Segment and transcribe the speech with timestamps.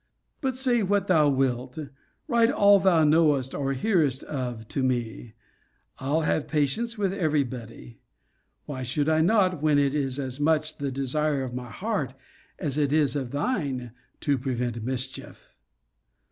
[0.41, 1.77] But say what thou wilt,
[2.27, 5.35] write all thou knowest or hearest of to me,
[5.99, 7.99] I'll have patience with every body.
[8.65, 12.15] Why should I not, when it is as much the desire of my heart,
[12.57, 13.91] as it is of thine,
[14.21, 15.55] to prevent mischief?